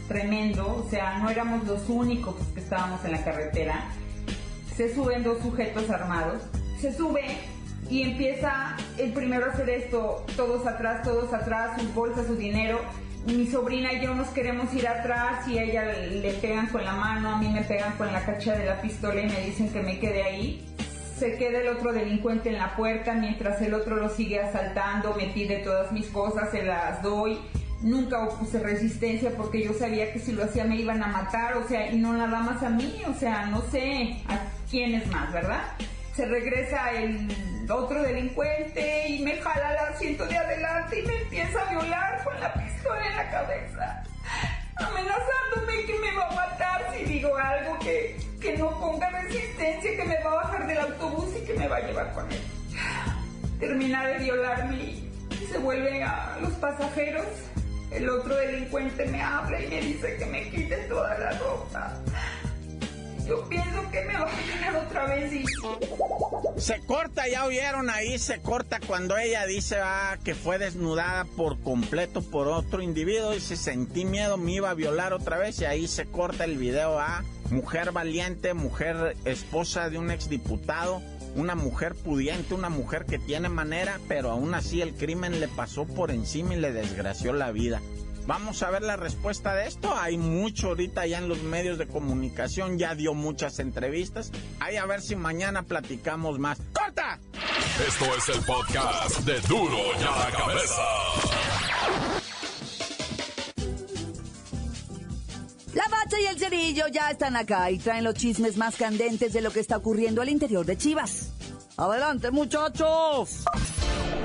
tremendo, 0.07 0.85
o 0.85 0.89
sea, 0.89 1.19
no 1.19 1.29
éramos 1.29 1.65
los 1.65 1.89
únicos 1.89 2.35
que 2.55 2.61
estábamos 2.61 3.05
en 3.05 3.13
la 3.13 3.25
carretera. 3.25 3.85
Se 4.75 4.95
suben 4.95 5.23
dos 5.23 5.39
sujetos 5.43 5.91
armados, 5.91 6.43
se 6.81 6.95
sube 6.95 7.25
y 7.91 8.03
empieza 8.03 8.77
el 8.99 9.13
primero 9.13 9.47
a 9.47 9.51
hacer 9.51 9.69
esto, 9.69 10.25
todos 10.37 10.67
atrás, 10.67 11.03
todos 11.03 11.33
atrás, 11.33 11.81
sus 11.81 11.95
bolsas, 11.95 12.27
su 12.27 12.37
dinero 12.37 12.81
mi 13.35 13.47
sobrina 13.47 13.93
y 13.93 14.01
yo 14.01 14.15
nos 14.15 14.29
queremos 14.29 14.73
ir 14.75 14.89
atrás 14.89 15.47
y 15.49 15.59
ella 15.59 15.85
le 15.85 16.33
pegan 16.35 16.69
con 16.69 16.85
la 16.85 16.93
mano, 16.93 17.35
a 17.35 17.39
mí 17.39 17.49
me 17.49 17.63
pegan 17.63 17.97
con 17.97 18.13
la 18.13 18.25
cacha 18.25 18.57
de 18.57 18.65
la 18.65 18.81
pistola 18.81 19.21
y 19.21 19.27
me 19.27 19.41
dicen 19.47 19.71
que 19.73 19.81
me 19.81 19.99
quede 19.99 20.23
ahí. 20.23 20.65
Se 21.19 21.37
queda 21.37 21.61
el 21.61 21.69
otro 21.69 21.93
delincuente 21.93 22.49
en 22.49 22.59
la 22.59 22.77
puerta 22.77 23.13
mientras 23.15 23.61
el 23.61 23.75
otro 23.75 23.97
lo 23.97 24.09
sigue 24.09 24.41
asaltando, 24.41 25.15
me 25.15 25.27
pide 25.27 25.59
todas 25.59 25.93
mis 25.93 26.07
cosas, 26.07 26.51
se 26.51 26.63
las 26.63 27.03
doy. 27.03 27.39
Nunca 27.83 28.25
opuse 28.25 28.59
resistencia 28.61 29.31
porque 29.37 29.63
yo 29.63 29.73
sabía 29.73 30.13
que 30.13 30.19
si 30.19 30.33
lo 30.33 30.45
hacía 30.45 30.65
me 30.65 30.77
iban 30.77 31.03
a 31.03 31.09
matar, 31.09 31.57
o 31.57 31.69
sea, 31.69 31.91
y 31.93 31.99
no 31.99 32.13
nada 32.13 32.41
más 32.41 32.63
a 32.63 32.71
mí, 32.71 33.03
o 33.09 33.15
sea, 33.15 33.47
no 33.47 33.63
sé 33.71 34.17
a 34.29 34.39
quién 34.71 34.95
es 34.95 35.07
más, 35.09 35.33
¿verdad? 35.33 35.63
Se 36.15 36.27
regresa 36.27 36.91
el 36.93 37.29
otro 37.71 38.03
delincuente 38.03 39.09
y 39.09 39.23
me 39.23 39.37
jala 39.37 39.69
al 39.69 39.95
asiento 39.95 40.27
de 40.27 40.37
adelante 40.37 41.01
y 41.01 41.07
me 41.07 41.23
empieza 41.23 41.61
a 41.61 41.71
violar 41.71 42.25
con 42.25 42.41
la 42.41 42.53
en 42.97 43.17
la 43.17 43.31
cabeza, 43.31 44.03
amenazándome 44.77 45.85
que 45.87 45.99
me 45.99 46.17
va 46.17 46.29
a 46.29 46.35
matar 46.35 46.95
si 46.95 47.05
digo 47.05 47.37
algo 47.37 47.79
que, 47.79 48.17
que 48.41 48.57
no 48.57 48.71
ponga 48.79 49.11
resistencia, 49.11 49.97
que 49.97 50.05
me 50.05 50.23
va 50.23 50.31
a 50.31 50.35
bajar 50.35 50.67
del 50.67 50.79
autobús 50.79 51.29
y 51.37 51.45
que 51.45 51.55
me 51.55 51.69
va 51.69 51.77
a 51.77 51.81
llevar 51.81 52.13
con 52.13 52.31
él. 52.31 52.41
Termina 53.59 54.07
de 54.07 54.19
violarme 54.19 54.77
y 54.77 55.47
se 55.51 55.59
vuelven 55.59 56.03
a 56.03 56.39
los 56.41 56.53
pasajeros. 56.55 57.27
El 57.91 58.09
otro 58.09 58.37
delincuente 58.37 59.07
me 59.07 59.23
habla 59.23 59.61
y 59.61 59.67
me 59.69 59.81
dice 59.81 60.17
que 60.17 60.27
me 60.27 60.51
quite 60.51 60.77
toda 60.89 61.17
la 61.19 61.31
ropa. 61.39 61.95
Yo 63.27 63.47
pienso 63.49 63.91
que 63.91 64.03
otra 64.87 65.07
vez. 65.07 65.33
Se 66.57 66.81
corta, 66.81 67.29
ya 67.29 67.45
oyeron 67.45 67.89
ahí, 67.91 68.19
se 68.19 68.41
corta 68.41 68.81
cuando 68.85 69.17
ella 69.17 69.47
dice 69.47 69.77
ah, 69.83 70.19
que 70.25 70.35
fue 70.35 70.59
desnudada 70.59 71.25
por 71.25 71.61
completo 71.61 72.23
por 72.23 72.49
otro 72.49 72.83
individuo 72.83 73.35
y 73.35 73.41
se 73.41 73.57
sentí 73.57 74.05
miedo, 74.05 74.37
me 74.37 74.53
iba 74.53 74.71
a 74.71 74.75
violar 74.75 75.13
otra 75.13 75.39
vez 75.39 75.61
y 75.61 75.67
ahí 75.67 75.87
se 75.87 76.07
corta 76.07 76.45
el 76.45 76.59
video 76.59 76.99
a 76.99 77.23
mujer 77.51 77.93
valiente, 77.93 78.55
mujer 78.55 79.17
esposa 79.25 79.89
de 79.89 79.99
un 79.99 80.11
exdiputado, 80.11 81.01
una 81.37 81.55
mujer 81.55 81.95
pudiente, 81.95 82.55
una 82.55 82.69
mujer 82.69 83.05
que 83.05 83.19
tiene 83.19 83.49
manera, 83.49 84.01
pero 84.09 84.31
aún 84.31 84.55
así 84.55 84.81
el 84.83 84.95
crimen 84.95 85.41
le 85.41 85.49
pasó 85.49 85.87
por 85.87 86.11
encima 86.11 86.55
y 86.55 86.61
le 86.61 86.73
desgració 86.73 87.33
la 87.33 87.53
vida. 87.53 87.81
Vamos 88.29 88.63
a 88.63 88.69
ver 88.69 88.83
la 88.83 88.97
respuesta 88.97 89.55
de 89.55 89.69
esto. 89.69 89.91
Hay 89.97 90.19
mucho 90.19 90.69
ahorita 90.69 91.07
ya 91.07 91.17
en 91.17 91.31
los 91.31 91.43
medios 91.43 91.79
de 91.79 91.89
comunicación, 91.89 92.77
ya 92.79 92.95
dio 92.95 93.15
muchas 93.15 93.59
entrevistas. 93.59 94.33
Ahí 94.61 94.77
a 94.77 94.85
ver 94.85 95.01
si 95.01 95.17
mañana 95.17 95.63
platicamos 95.63 96.39
más. 96.39 96.59
¡Corta! 96.75 97.19
Esto 97.89 98.05
es 98.19 98.29
el 98.29 98.45
podcast 98.45 99.21
de 99.21 99.41
Duro 99.49 99.79
ya 99.99 100.11
la 100.11 100.31
cabeza. 100.31 100.83
La 105.73 105.89
bacha 105.89 106.21
y 106.21 106.27
el 106.27 106.39
cerillo 106.39 106.87
ya 106.89 107.11
están 107.11 107.35
acá 107.35 107.71
y 107.71 107.79
traen 107.79 108.05
los 108.05 108.13
chismes 108.13 108.59
más 108.59 108.77
candentes 108.77 109.33
de 109.33 109.41
lo 109.41 109.51
que 109.51 109.61
está 109.61 109.79
ocurriendo 109.79 110.21
al 110.21 110.29
interior 110.29 110.67
de 110.67 110.77
Chivas. 110.77 111.31
Adelante, 111.79 112.31
muchachos. 112.31 113.47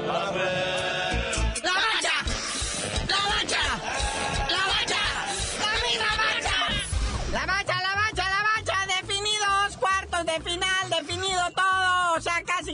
A 0.10 0.32
ver. 0.32 1.03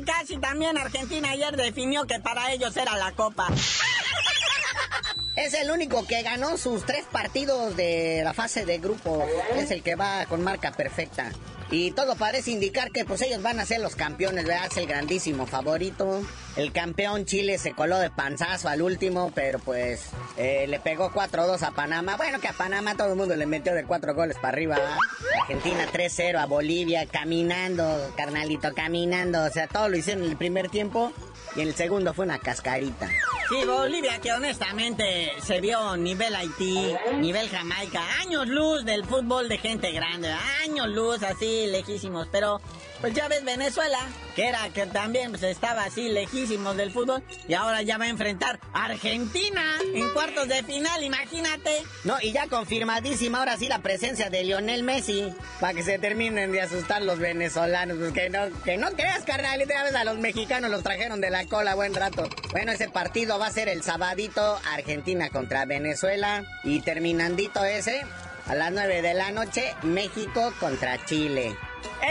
Casi 0.05 0.37
también 0.37 0.77
Argentina 0.77 1.31
ayer 1.31 1.55
definió 1.55 2.05
que 2.05 2.19
para 2.19 2.51
ellos 2.51 2.75
era 2.77 2.95
la 2.97 3.11
copa. 3.13 3.47
Es 5.35 5.53
el 5.53 5.71
único 5.71 6.05
que 6.05 6.21
ganó 6.21 6.57
sus 6.57 6.85
tres 6.85 7.05
partidos 7.11 7.75
de 7.75 8.21
la 8.23 8.33
fase 8.33 8.65
de 8.65 8.77
grupo. 8.77 9.25
Es 9.55 9.71
el 9.71 9.81
que 9.81 9.95
va 9.95 10.25
con 10.25 10.43
marca 10.43 10.71
perfecta. 10.71 11.31
Y 11.71 11.91
todo 11.91 12.15
parece 12.15 12.51
indicar 12.51 12.91
que 12.91 13.05
pues 13.05 13.21
ellos 13.21 13.43
van 13.43 13.59
a 13.59 13.65
ser 13.65 13.79
los 13.79 13.95
campeones, 13.95 14.45
¿verdad? 14.45 14.67
Es 14.71 14.77
el 14.77 14.87
grandísimo 14.87 15.45
favorito. 15.45 16.21
El 16.55 16.71
campeón 16.71 17.25
Chile 17.25 17.59
se 17.59 17.73
coló 17.73 17.99
de 17.99 18.09
panzazo 18.09 18.69
al 18.69 18.81
último, 18.81 19.31
pero 19.35 19.59
pues 19.59 20.09
eh, 20.37 20.65
le 20.67 20.79
pegó 20.79 21.11
4-2 21.11 21.61
a 21.61 21.71
Panamá. 21.71 22.17
Bueno, 22.17 22.39
que 22.39 22.47
a 22.47 22.53
Panamá 22.53 22.95
todo 22.95 23.11
el 23.11 23.15
mundo 23.15 23.35
le 23.35 23.45
metió 23.45 23.75
de 23.75 23.83
4 23.83 24.15
goles 24.15 24.35
para 24.37 24.49
arriba. 24.49 24.77
Argentina 25.41 25.85
3-0 25.93 26.39
a 26.39 26.47
Bolivia, 26.47 27.05
caminando, 27.05 28.13
carnalito, 28.17 28.73
caminando. 28.73 29.43
O 29.43 29.49
sea, 29.51 29.67
todo 29.67 29.89
lo 29.89 29.97
hicieron 29.97 30.23
en 30.23 30.31
el 30.31 30.37
primer 30.37 30.69
tiempo 30.69 31.13
y 31.55 31.61
en 31.61 31.67
el 31.67 31.75
segundo 31.75 32.13
fue 32.13 32.25
una 32.25 32.39
cascarita. 32.39 33.09
Sí, 33.49 33.65
Bolivia 33.65 34.19
que 34.19 34.31
honestamente 34.31 35.33
se 35.41 35.59
vio 35.59 35.97
nivel 35.97 36.35
Haití, 36.35 36.93
nivel 37.17 37.49
Jamaica, 37.49 38.01
años 38.21 38.47
luz 38.47 38.85
del 38.85 39.05
fútbol 39.05 39.49
de 39.49 39.57
gente 39.57 39.91
grande, 39.91 40.31
años 40.63 40.87
luz 40.87 41.23
así 41.23 41.67
lejísimos, 41.67 42.27
pero 42.31 42.61
Pues 43.01 43.13
ya 43.13 43.29
ves 43.29 43.45
Venezuela, 43.45 43.97
que 44.35 44.47
era 44.47 44.67
que 44.69 44.85
también 44.85 45.31
pues, 45.31 45.43
estaba 45.43 45.85
así 45.85 46.09
lejísimos 46.09 46.75
del 46.75 46.91
fútbol 46.91 47.23
y 47.47 47.53
ahora 47.53 47.81
ya 47.81 47.97
va 47.97 48.05
a 48.05 48.09
enfrentar 48.09 48.59
Argentina 48.73 49.63
en 49.93 50.11
cuartos 50.11 50.49
de 50.49 50.63
final, 50.63 51.01
imagínate. 51.01 51.83
No, 52.03 52.17
y 52.21 52.33
ya 52.33 52.47
confirmadísima 52.47 53.39
ahora 53.39 53.55
sí 53.55 53.69
la 53.69 53.79
presencia 53.79 54.29
de 54.29 54.43
Lionel 54.43 54.83
Messi, 54.83 55.33
para 55.61 55.73
que 55.73 55.83
se 55.83 55.97
terminen 55.97 56.51
de 56.51 56.61
asustar 56.61 57.01
los 57.01 57.19
venezolanos, 57.19 57.97
pues 57.97 58.11
que 58.11 58.29
no, 58.29 58.39
que 58.63 58.77
no 58.77 58.91
creas, 58.91 59.23
carnal, 59.23 59.65
ya 59.65 59.83
ves 59.83 59.95
a 59.95 60.03
los 60.03 60.17
mexicanos 60.17 60.69
los 60.69 60.83
trajeron 60.83 61.21
de 61.21 61.29
la 61.29 61.45
cola 61.45 61.75
buen 61.75 61.93
rato. 61.93 62.27
Bueno, 62.51 62.73
ese 62.73 62.89
partido 62.89 63.39
va 63.39 63.47
a 63.47 63.51
ser 63.51 63.69
el 63.69 63.81
sabadito 63.81 64.59
Argentina 64.73 65.29
contra 65.29 65.63
Venezuela 65.63 66.43
y 66.65 66.81
terminandito 66.81 67.63
ese 67.63 68.03
a 68.47 68.55
las 68.55 68.73
9 68.73 69.01
de 69.01 69.13
la 69.13 69.31
noche 69.31 69.73
México 69.83 70.53
contra 70.59 71.05
Chile. 71.05 71.55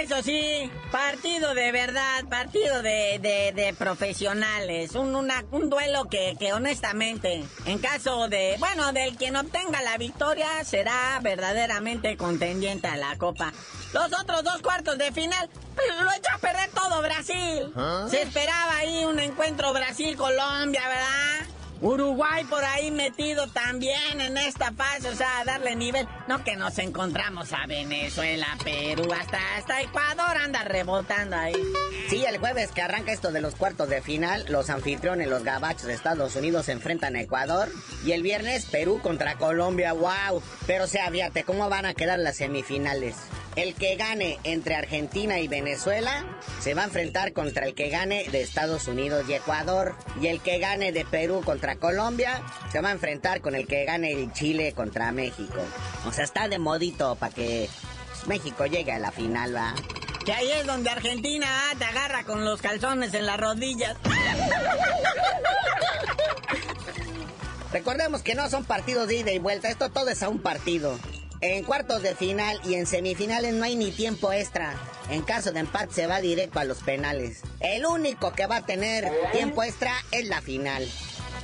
Eso 0.00 0.22
sí, 0.22 0.70
partido 0.92 1.54
de 1.54 1.72
verdad, 1.72 2.24
partido 2.28 2.82
de, 2.82 3.18
de, 3.20 3.52
de 3.52 3.74
profesionales, 3.74 4.94
un, 4.94 5.16
una, 5.16 5.44
un 5.50 5.70
duelo 5.70 6.08
que, 6.08 6.36
que 6.38 6.52
honestamente, 6.52 7.42
en 7.64 7.78
caso 7.78 8.28
de, 8.28 8.56
bueno, 8.58 8.92
del 8.92 9.16
quien 9.16 9.34
obtenga 9.36 9.82
la 9.82 9.96
victoria, 9.96 10.46
será 10.64 11.18
verdaderamente 11.22 12.16
contendiente 12.16 12.86
a 12.86 12.96
la 12.96 13.16
Copa. 13.16 13.52
Los 13.92 14.12
otros 14.20 14.44
dos 14.44 14.60
cuartos 14.62 14.98
de 14.98 15.10
final, 15.10 15.48
pues, 15.74 15.88
lo 16.00 16.10
echó 16.12 16.34
a 16.34 16.38
perder 16.38 16.70
todo 16.70 17.02
Brasil. 17.02 17.72
Se 18.10 18.22
esperaba 18.22 18.76
ahí 18.76 19.04
un 19.04 19.18
encuentro 19.18 19.72
Brasil-Colombia, 19.72 20.82
¿verdad? 20.86 21.47
Uruguay 21.80 22.44
por 22.44 22.64
ahí 22.64 22.90
metido 22.90 23.46
también 23.48 24.20
en 24.20 24.36
esta 24.36 24.72
fase, 24.72 25.08
o 25.08 25.14
sea, 25.14 25.44
darle 25.44 25.76
nivel. 25.76 26.08
No 26.26 26.42
que 26.42 26.56
nos 26.56 26.78
encontramos 26.78 27.52
a 27.52 27.66
Venezuela, 27.66 28.46
Perú, 28.64 29.12
hasta, 29.12 29.38
hasta 29.56 29.80
Ecuador 29.82 30.36
anda 30.36 30.64
rebotando 30.64 31.36
ahí. 31.36 31.54
Sí, 32.08 32.24
el 32.24 32.38
jueves 32.38 32.72
que 32.72 32.82
arranca 32.82 33.12
esto 33.12 33.30
de 33.30 33.40
los 33.40 33.54
cuartos 33.54 33.88
de 33.88 34.02
final, 34.02 34.44
los 34.48 34.70
anfitriones, 34.70 35.28
los 35.28 35.44
gabachos 35.44 35.84
de 35.84 35.94
Estados 35.94 36.34
Unidos 36.36 36.66
se 36.66 36.72
enfrentan 36.72 37.16
a 37.16 37.20
Ecuador. 37.20 37.68
Y 38.04 38.12
el 38.12 38.22
viernes 38.22 38.66
Perú 38.66 39.00
contra 39.02 39.36
Colombia, 39.36 39.92
wow. 39.92 40.42
Pero 40.66 40.84
o 40.84 40.88
sea, 40.88 41.10
¿cómo 41.46 41.68
van 41.68 41.86
a 41.86 41.94
quedar 41.94 42.18
las 42.18 42.36
semifinales? 42.36 43.16
El 43.58 43.74
que 43.74 43.96
gane 43.96 44.38
entre 44.44 44.76
Argentina 44.76 45.40
y 45.40 45.48
Venezuela 45.48 46.24
se 46.60 46.74
va 46.74 46.82
a 46.82 46.84
enfrentar 46.84 47.32
contra 47.32 47.66
el 47.66 47.74
que 47.74 47.88
gane 47.88 48.28
de 48.30 48.40
Estados 48.40 48.86
Unidos 48.86 49.24
y 49.28 49.34
Ecuador. 49.34 49.96
Y 50.20 50.28
el 50.28 50.40
que 50.40 50.60
gane 50.60 50.92
de 50.92 51.04
Perú 51.04 51.42
contra 51.44 51.74
Colombia 51.74 52.40
se 52.70 52.80
va 52.80 52.90
a 52.90 52.92
enfrentar 52.92 53.40
con 53.40 53.56
el 53.56 53.66
que 53.66 53.84
gane 53.84 54.12
el 54.12 54.32
Chile 54.32 54.74
contra 54.74 55.10
México. 55.10 55.58
O 56.06 56.12
sea, 56.12 56.22
está 56.22 56.46
de 56.46 56.60
modito 56.60 57.16
para 57.16 57.34
que 57.34 57.68
México 58.28 58.64
llegue 58.64 58.92
a 58.92 59.00
la 59.00 59.10
final, 59.10 59.56
va. 59.56 59.74
Que 60.24 60.32
ahí 60.34 60.52
es 60.52 60.64
donde 60.64 60.90
Argentina 60.90 61.48
ah, 61.50 61.74
te 61.76 61.84
agarra 61.84 62.22
con 62.22 62.44
los 62.44 62.62
calzones 62.62 63.12
en 63.12 63.26
las 63.26 63.40
rodillas. 63.40 63.96
Recordemos 67.72 68.22
que 68.22 68.36
no 68.36 68.48
son 68.48 68.64
partidos 68.64 69.08
de 69.08 69.16
ida 69.16 69.32
y 69.32 69.40
vuelta, 69.40 69.68
esto 69.68 69.90
todo 69.90 70.10
es 70.10 70.22
a 70.22 70.28
un 70.28 70.38
partido. 70.38 70.96
En 71.40 71.62
cuartos 71.62 72.02
de 72.02 72.16
final 72.16 72.60
y 72.64 72.74
en 72.74 72.86
semifinales 72.86 73.54
no 73.54 73.64
hay 73.64 73.76
ni 73.76 73.92
tiempo 73.92 74.32
extra. 74.32 74.74
En 75.08 75.22
caso 75.22 75.52
de 75.52 75.60
empate 75.60 75.94
se 75.94 76.06
va 76.08 76.20
directo 76.20 76.58
a 76.58 76.64
los 76.64 76.78
penales. 76.78 77.42
El 77.60 77.86
único 77.86 78.32
que 78.32 78.46
va 78.46 78.56
a 78.56 78.66
tener 78.66 79.08
tiempo 79.32 79.62
extra 79.62 79.92
es 80.10 80.26
la 80.26 80.42
final. 80.42 80.86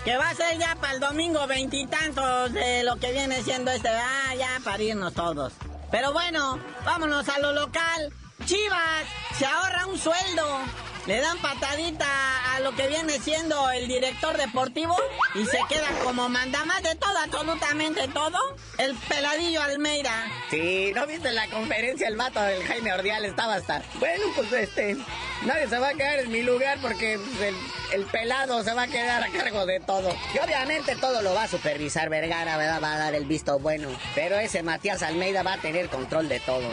Que 0.05 0.17
va 0.17 0.31
a 0.31 0.35
ser 0.35 0.59
ya 0.59 0.75
para 0.77 0.95
el 0.95 1.01
domingo 1.01 1.47
veintitantos 1.47 2.53
de 2.53 2.83
lo 2.83 2.97
que 2.97 3.13
viene 3.13 3.43
siendo 3.43 3.71
este. 3.71 3.89
Ah, 3.89 4.35
ya 4.37 4.61
para 4.65 4.83
irnos 4.83 5.15
todos. 5.15 5.53
Pero 5.91 6.13
bueno, 6.13 6.59
vámonos 6.85 7.29
a 7.29 7.39
lo 7.39 7.53
local. 7.53 8.13
Chivas 8.47 9.05
se 9.39 9.47
ahorra 9.47 9.87
un 9.87 9.97
sueldo. 9.97 10.59
Le 11.07 11.21
dan 11.21 11.37
patadita 11.39 12.55
a 12.55 12.61
lo 12.61 12.75
que 12.75 12.89
viene 12.89 13.19
siendo 13.19 13.71
el 13.71 13.87
director 13.89 14.39
deportivo 14.39 14.97
y 15.35 15.45
se 15.45 15.59
queda 15.69 15.89
como 16.03 16.31
mandamás 16.31 16.83
de 16.83 16.95
todo, 16.95 17.19
absolutamente 17.19 18.09
todo, 18.09 18.39
el 18.79 18.95
peladillo 18.95 19.61
Almeida. 19.61 20.25
Sí, 20.49 20.93
¿no 20.95 21.07
viste 21.07 21.31
la 21.33 21.47
conferencia 21.49 22.09
el 22.09 22.17
vato 22.17 22.41
del 22.41 22.65
Jaime 22.65 22.95
Ordial? 22.95 23.23
Estaba 23.27 23.57
hasta... 23.57 23.83
Bueno, 24.01 24.25
pues 24.35 24.51
este... 24.53 24.97
Nadie 25.45 25.69
se 25.69 25.79
va 25.79 25.89
a 25.89 25.95
quedar 25.95 26.21
en 26.21 26.33
mi 26.33 26.41
lugar 26.41 26.79
porque 26.81 27.19
pues, 27.19 27.49
el, 27.49 28.01
el, 28.01 28.07
pelado 28.07 28.65
se 28.65 28.73
va 28.73 28.85
a 28.85 28.87
quedar 28.87 29.23
a 29.23 29.29
cargo 29.29 29.67
de 29.67 29.81
todo. 29.81 30.17
Y 30.35 30.39
obviamente 30.39 30.97
todo 30.97 31.21
lo 31.21 31.35
va 31.35 31.43
a 31.43 31.49
supervisar 31.49 32.09
Vergara, 32.09 32.57
¿verdad? 32.57 32.81
Va 32.83 32.95
a 32.95 32.99
dar 32.99 33.15
el 33.15 33.27
visto 33.27 33.59
bueno. 33.59 33.91
Pero 34.15 34.39
ese 34.39 34.63
Matías 34.63 35.03
Almeida 35.03 35.43
va 35.43 35.55
a 35.55 35.59
tener 35.59 35.91
control 35.91 36.31
de 36.31 36.41
todo. 36.41 36.71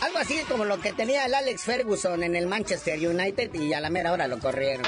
Algo 0.00 0.18
así 0.18 0.38
como 0.48 0.64
lo 0.64 0.80
que 0.80 0.92
tenía 0.92 1.26
el 1.26 1.34
Alex 1.34 1.62
Ferguson 1.62 2.22
en 2.22 2.36
el 2.36 2.46
Manchester 2.46 2.98
United 2.98 3.52
y 3.54 3.72
a 3.72 3.80
la 3.80 3.90
mera 3.90 4.12
hora 4.12 4.28
lo 4.28 4.38
corrieron. 4.38 4.84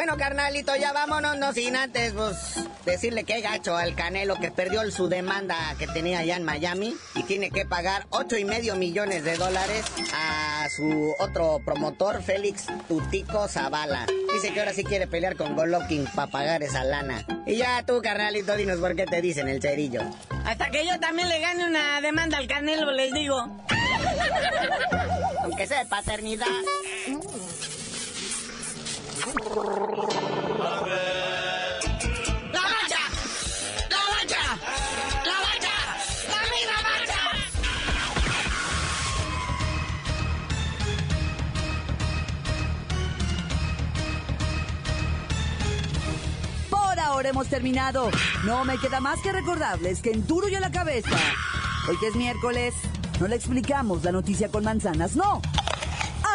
Bueno, 0.00 0.16
carnalito, 0.16 0.74
ya 0.76 0.94
vámonos, 0.94 1.36
no 1.36 1.52
sin 1.52 1.76
antes, 1.76 2.14
pues, 2.14 2.54
decirle 2.86 3.24
que 3.24 3.42
gacho 3.42 3.76
al 3.76 3.94
Canelo 3.94 4.36
que 4.36 4.50
perdió 4.50 4.90
su 4.90 5.08
demanda 5.08 5.54
que 5.78 5.86
tenía 5.86 6.20
allá 6.20 6.38
en 6.38 6.42
Miami 6.42 6.96
y 7.14 7.22
tiene 7.24 7.50
que 7.50 7.66
pagar 7.66 8.06
ocho 8.08 8.38
y 8.38 8.46
medio 8.46 8.76
millones 8.76 9.24
de 9.24 9.36
dólares 9.36 9.84
a 10.14 10.66
su 10.74 11.14
otro 11.18 11.60
promotor, 11.66 12.22
Félix 12.22 12.64
Tutico 12.88 13.46
Zavala. 13.46 14.06
Dice 14.32 14.54
que 14.54 14.60
ahora 14.60 14.72
sí 14.72 14.84
quiere 14.84 15.06
pelear 15.06 15.36
con 15.36 15.54
Golovkin 15.54 16.06
para 16.06 16.32
pagar 16.32 16.62
esa 16.62 16.82
lana. 16.82 17.26
Y 17.44 17.56
ya 17.56 17.82
tú, 17.84 18.00
carnalito, 18.00 18.56
dinos 18.56 18.78
por 18.78 18.96
qué 18.96 19.04
te 19.04 19.20
dicen 19.20 19.48
el 19.48 19.60
cerillo. 19.60 20.00
Hasta 20.46 20.70
que 20.70 20.86
yo 20.86 20.98
también 20.98 21.28
le 21.28 21.40
gane 21.40 21.66
una 21.66 22.00
demanda 22.00 22.38
al 22.38 22.48
Canelo, 22.48 22.90
les 22.90 23.12
digo. 23.12 23.36
Aunque 25.42 25.66
sea 25.66 25.80
de 25.80 25.90
paternidad. 25.90 26.46
Hemos 47.30 47.48
terminado. 47.48 48.10
No 48.44 48.64
me 48.64 48.78
queda 48.78 49.00
más 49.00 49.20
que 49.20 49.32
recordarles 49.32 50.02
que 50.02 50.10
en 50.10 50.26
Duro 50.26 50.48
y 50.48 50.52
la 50.52 50.70
cabeza, 50.70 51.16
hoy 51.88 51.96
que 51.98 52.08
es 52.08 52.16
miércoles, 52.16 52.74
no 53.20 53.28
le 53.28 53.36
explicamos 53.36 54.02
la 54.04 54.12
noticia 54.12 54.48
con 54.48 54.64
manzanas, 54.64 55.16
no. 55.16 55.40